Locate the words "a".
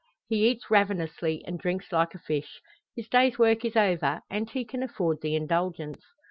2.15-2.17